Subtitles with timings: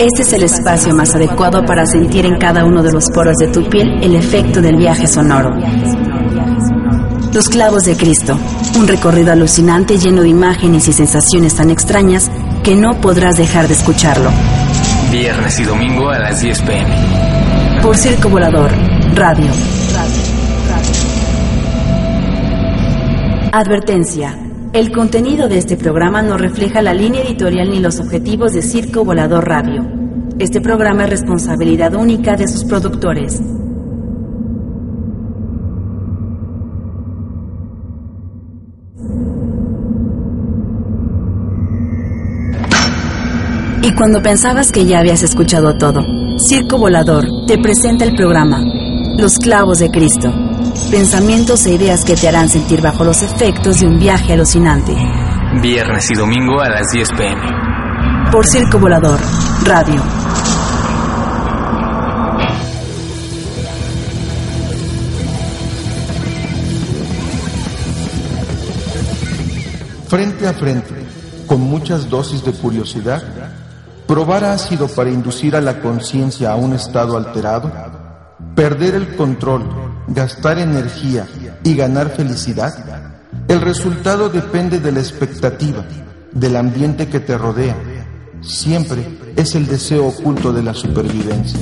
[0.00, 3.48] Este es el espacio más adecuado para sentir en cada uno de los poros de
[3.48, 5.50] tu piel el efecto del viaje sonoro.
[7.34, 8.34] Los clavos de Cristo,
[8.78, 12.30] un recorrido alucinante lleno de imágenes y sensaciones tan extrañas
[12.64, 14.30] que no podrás dejar de escucharlo.
[15.12, 17.82] Viernes y domingo a las 10 pm.
[17.82, 18.70] Por Circo Volador,
[19.14, 19.52] Radio.
[23.52, 24.49] Advertencia.
[24.72, 29.04] El contenido de este programa no refleja la línea editorial ni los objetivos de Circo
[29.04, 29.84] Volador Radio.
[30.38, 33.42] Este programa es responsabilidad única de sus productores.
[43.82, 46.00] Y cuando pensabas que ya habías escuchado todo,
[46.38, 48.62] Circo Volador te presenta el programa
[49.18, 50.49] Los Clavos de Cristo.
[50.90, 54.94] Pensamientos e ideas que te harán sentir bajo los efectos de un viaje alucinante.
[55.62, 57.42] Viernes y domingo a las 10 pm.
[58.30, 59.18] Por Circo Volador,
[59.64, 60.02] Radio.
[70.10, 71.06] Frente a frente,
[71.46, 73.22] con muchas dosis de curiosidad,
[74.08, 77.70] probar ácido para inducir a la conciencia a un estado alterado,
[78.56, 79.62] perder el control,
[80.10, 81.26] gastar energía
[81.64, 82.74] y ganar felicidad,
[83.48, 85.84] el resultado depende de la expectativa,
[86.32, 87.76] del ambiente que te rodea.
[88.42, 91.58] Siempre es el deseo oculto de la supervivencia.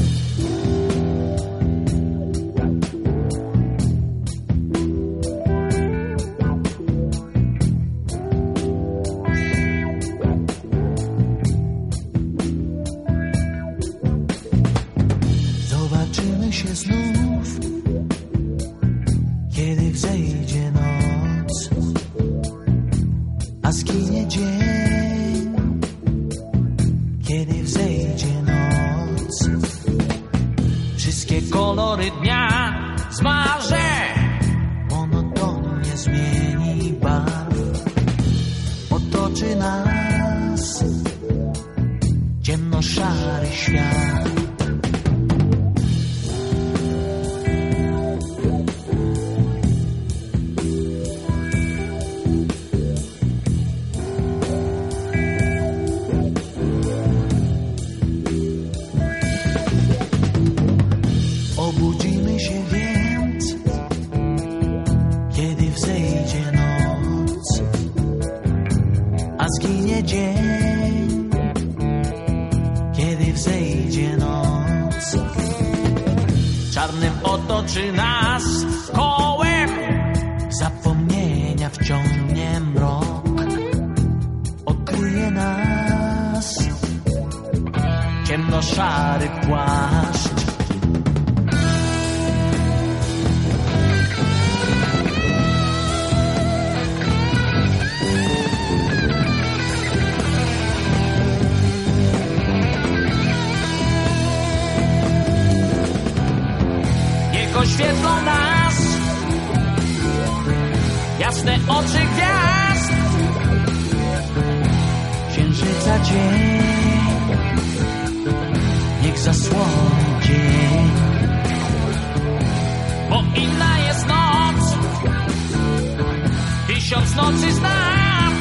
[126.88, 128.32] Tysiąc nocy znam,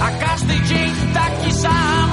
[0.00, 2.03] a każdy dzień taki sam.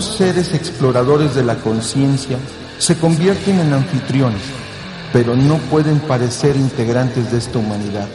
[0.00, 2.38] Seres exploradores de la conciencia
[2.78, 4.42] se convierten en anfitriones,
[5.12, 8.06] pero no pueden parecer integrantes de esta humanidad.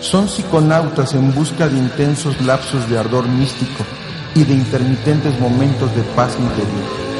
[0.00, 3.84] Son psiconautas en busca de intensos lapsos de ardor místico
[4.34, 7.13] y de intermitentes momentos de paz interior.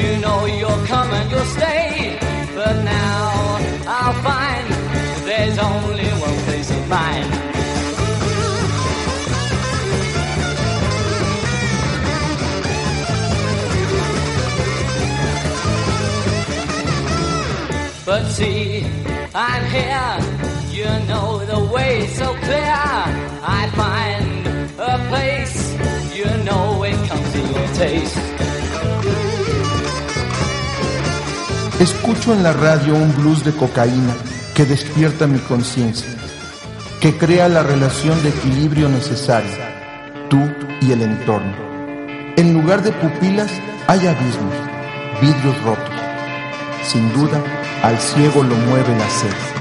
[0.00, 2.18] You know you'll come and you'll stay.
[2.54, 4.66] But now I'll find
[5.26, 7.52] there's only one place of mine.
[18.04, 18.84] But see,
[19.34, 20.18] I'm here.
[20.70, 22.82] You know the way so clear.
[23.58, 24.46] I find
[24.78, 25.56] a place.
[26.14, 28.51] You know it comes to your taste.
[31.82, 34.14] Escucho en la radio un blues de cocaína
[34.54, 36.14] que despierta mi conciencia,
[37.00, 40.38] que crea la relación de equilibrio necesaria, tú
[40.80, 41.56] y el entorno.
[42.36, 43.50] En lugar de pupilas
[43.88, 44.54] hay abismos,
[45.20, 45.96] vidrios rotos.
[46.84, 47.42] Sin duda,
[47.82, 49.51] al ciego lo mueve la sed.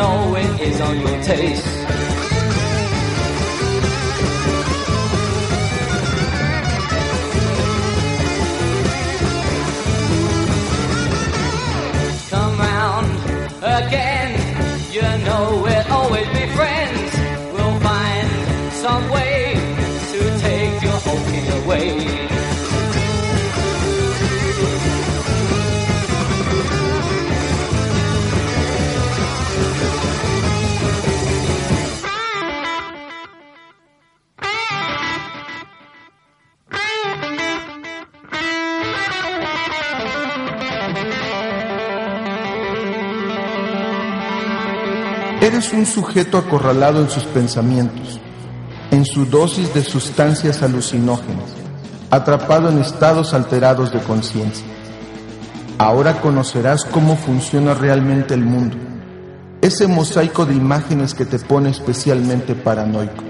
[0.00, 1.99] Know it is on your taste.
[45.72, 48.20] Un sujeto acorralado en sus pensamientos,
[48.90, 51.44] en su dosis de sustancias alucinógenas,
[52.10, 54.66] atrapado en estados alterados de conciencia.
[55.78, 58.76] Ahora conocerás cómo funciona realmente el mundo,
[59.62, 63.29] ese mosaico de imágenes que te pone especialmente paranoico.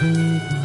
[0.00, 0.59] 吹。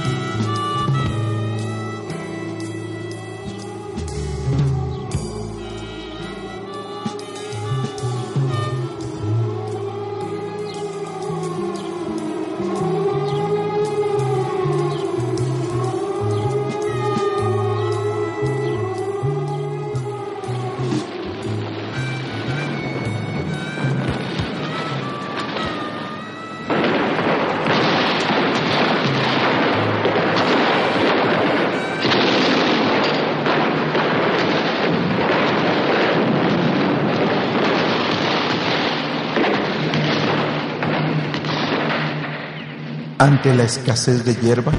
[43.26, 44.72] Ante la escasez de hierba,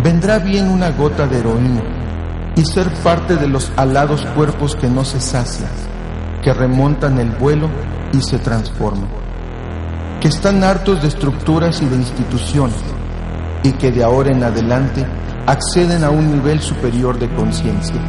[0.00, 1.82] vendrá bien una gota de heroína
[2.54, 5.72] y ser parte de los alados cuerpos que no se sacian,
[6.44, 7.68] que remontan el vuelo
[8.12, 9.08] y se transforman,
[10.20, 12.76] que están hartos de estructuras y de instituciones
[13.64, 15.04] y que de ahora en adelante
[15.48, 18.00] acceden a un nivel superior de conciencia.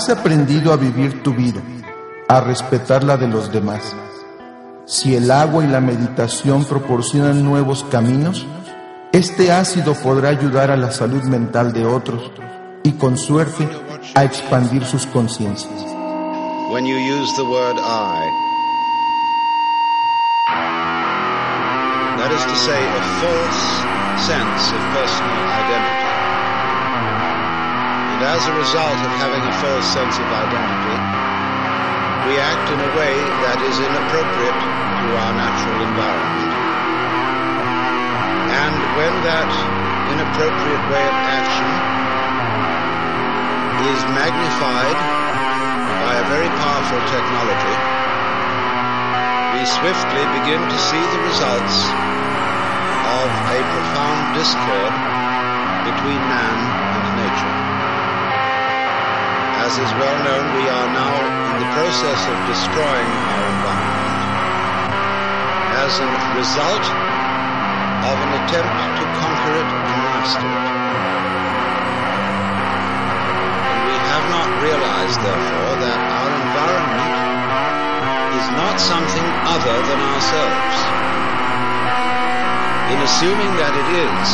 [0.00, 1.60] Has aprendido a vivir tu vida,
[2.26, 3.94] a respetar la de los demás.
[4.86, 8.46] Si el agua y la meditación proporcionan nuevos caminos,
[9.12, 12.32] este ácido podrá ayudar a la salud mental de otros
[12.82, 13.68] y con suerte
[14.14, 15.84] a expandir sus conciencias.
[16.72, 18.24] When you use the word I,
[22.16, 26.09] that is to say, a false sense of personal identity.
[28.20, 30.92] And as a result of having a false sense of identity,
[32.28, 34.60] we act in a way that is inappropriate
[35.00, 36.52] to our natural environment.
[38.52, 39.48] And when that
[40.12, 41.72] inappropriate way of action
[43.88, 45.00] is magnified
[46.04, 47.72] by a very powerful technology,
[49.56, 51.88] we swiftly begin to see the results
[53.00, 54.92] of a profound discord
[55.88, 56.60] between man
[57.00, 57.69] and nature.
[59.70, 61.14] As is well known, we are now
[61.46, 64.18] in the process of destroying our environment
[65.78, 66.82] as a result
[68.02, 70.66] of an attempt to conquer it and master it.
[73.62, 77.14] And we have not realized, therefore, that our environment
[78.42, 80.76] is not something other than ourselves.
[82.90, 84.26] In assuming that it is,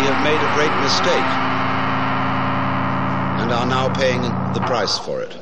[0.00, 1.57] we have made a great mistake
[3.58, 5.36] are now paying the price for it.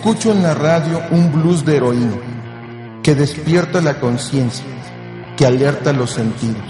[0.00, 2.16] Escucho en la radio un blues de heroína
[3.02, 4.64] que despierta la conciencia,
[5.36, 6.64] que alerta los sentidos,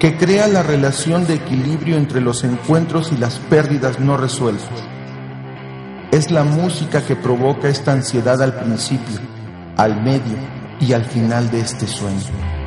[0.00, 4.82] que crea la relación de equilibrio entre los encuentros y las pérdidas no resueltas.
[6.10, 9.20] Es la música que provoca esta ansiedad al principio,
[9.76, 10.36] al medio
[10.80, 12.57] y al final de este sueño.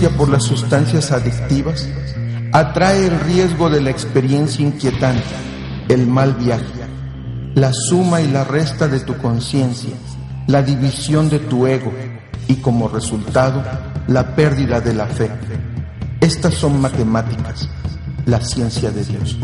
[0.00, 1.86] Por las sustancias adictivas
[2.52, 5.22] atrae el riesgo de la experiencia inquietante,
[5.88, 6.64] el mal viaje,
[7.54, 9.90] la suma y la resta de tu conciencia,
[10.48, 11.92] la división de tu ego
[12.48, 13.62] y como resultado
[14.08, 15.30] la pérdida de la fe.
[16.20, 17.68] Estas son matemáticas,
[18.26, 19.36] la ciencia de Dios.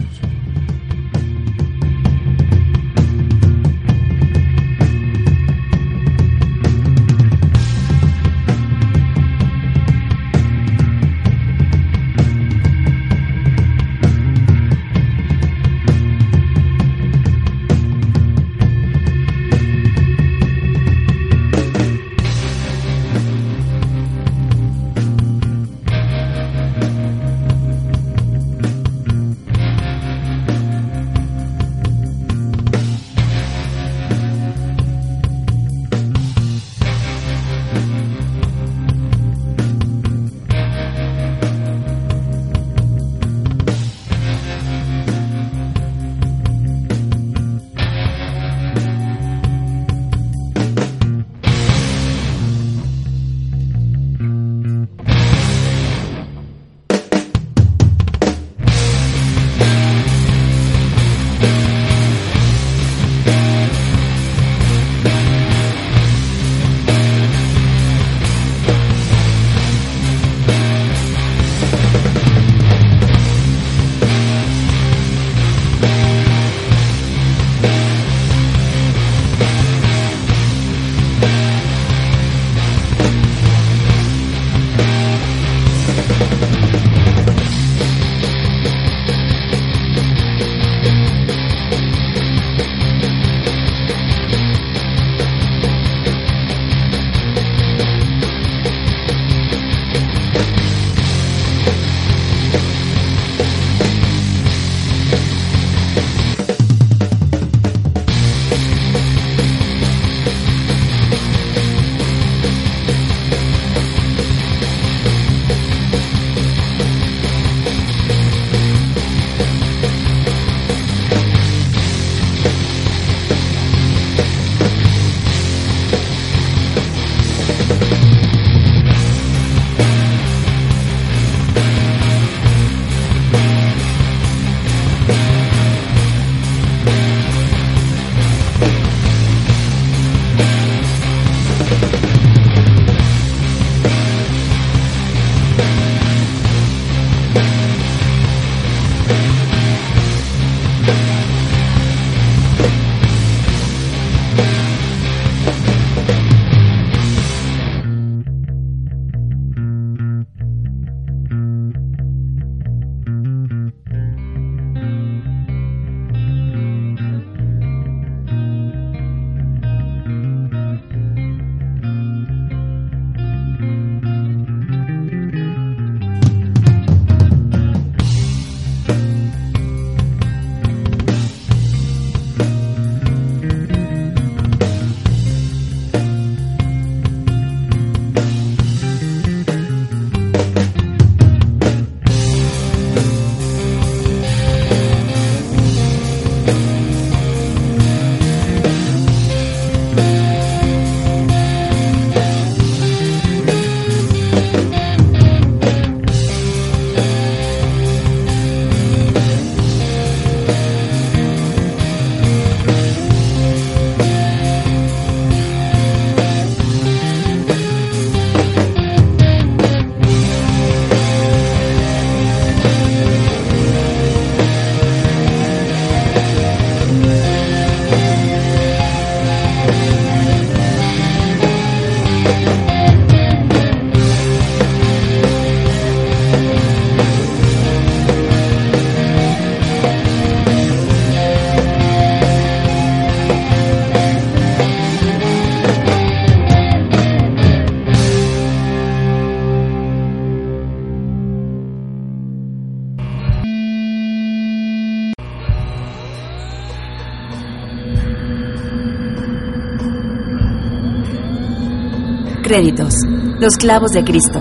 [262.49, 262.95] Créditos.
[263.39, 264.41] Los clavos de Cristo.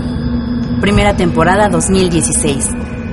[0.80, 2.70] Primera temporada 2016.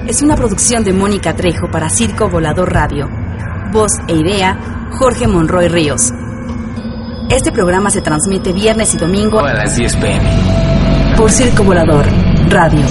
[0.07, 3.09] Es una producción de Mónica Trejo para Circo Volador Radio.
[3.73, 6.11] Voz e idea, Jorge Monroy Ríos.
[7.29, 10.29] Este programa se transmite viernes y domingo a las 10 pm.
[11.17, 12.05] Por Circo Volador
[12.47, 12.85] Radio.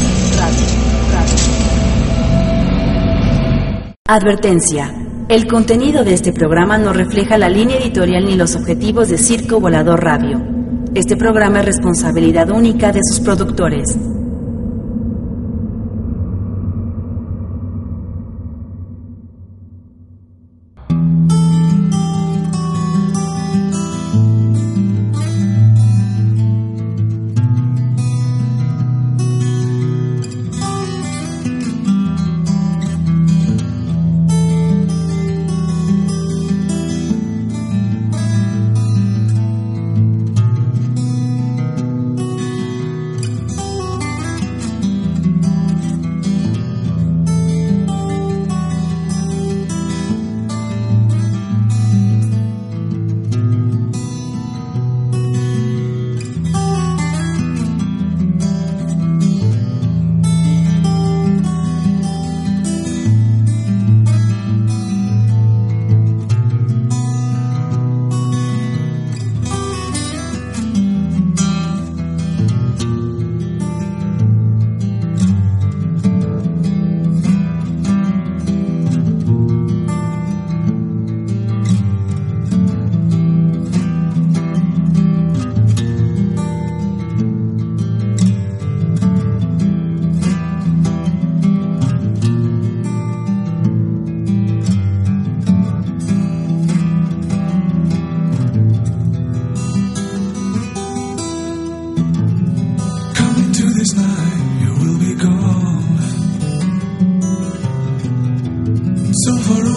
[4.07, 4.95] Advertencia.
[5.31, 9.59] El contenido de este programa no refleja la línea editorial ni los objetivos de Circo
[9.59, 10.54] Volador Radio.
[10.95, 13.99] Este programa es responsabilidad única de sus productores.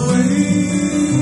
[0.08, 1.17] 回忆。